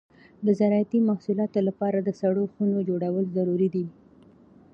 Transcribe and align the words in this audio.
د 0.45 0.47
زراعتي 0.59 0.99
محصولاتو 1.09 1.59
لپاره 1.67 1.97
د 2.01 2.09
سړو 2.19 2.43
خونو 2.53 2.77
جوړول 2.89 3.25
ضروري 3.37 3.69
دي. 3.75 3.85